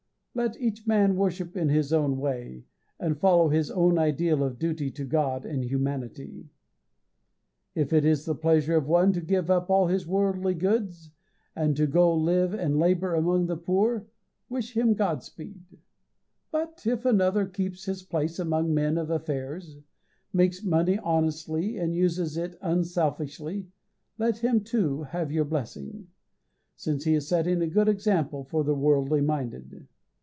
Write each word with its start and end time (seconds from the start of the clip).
Let 0.33 0.57
each 0.61 0.87
man 0.87 1.17
worship 1.17 1.57
in 1.57 1.67
his 1.67 1.91
own 1.91 2.17
way, 2.17 2.63
and 2.97 3.19
follow 3.19 3.49
his 3.49 3.69
own 3.69 3.97
ideal 3.99 4.45
of 4.45 4.57
duty 4.57 4.89
to 4.91 5.03
God 5.03 5.45
and 5.45 5.61
humanity. 5.61 6.47
If 7.75 7.91
it 7.91 8.05
is 8.05 8.23
the 8.23 8.33
pleasure 8.33 8.77
of 8.77 8.87
one 8.87 9.11
to 9.11 9.19
give 9.19 9.51
up 9.51 9.69
all 9.69 9.87
his 9.87 10.07
worldly 10.07 10.53
goods, 10.53 11.11
and 11.53 11.75
to 11.75 11.85
go 11.85 12.13
and 12.13 12.21
live 12.23 12.53
and 12.53 12.79
labour 12.79 13.13
among 13.13 13.47
the 13.47 13.57
poor, 13.57 14.07
wish 14.47 14.71
him 14.71 14.93
Godspeed; 14.93 15.65
but 16.49 16.81
if 16.87 17.03
another 17.03 17.45
keeps 17.45 17.83
his 17.83 18.01
place 18.01 18.39
among 18.39 18.73
men 18.73 18.97
of 18.97 19.09
affairs, 19.09 19.79
makes 20.31 20.63
money 20.63 20.97
honestly, 20.99 21.75
and 21.77 21.93
uses 21.93 22.37
it 22.37 22.57
unselfishly, 22.61 23.67
let 24.17 24.37
him, 24.37 24.61
too, 24.63 25.03
have 25.03 25.29
your 25.29 25.43
blessing, 25.43 26.07
since 26.77 27.03
he 27.03 27.15
is 27.15 27.27
setting 27.27 27.61
a 27.61 27.67
good 27.67 27.89
example 27.89 28.45
for 28.45 28.63
the 28.63 28.73
worldly 28.73 29.19
minded. 29.19 29.89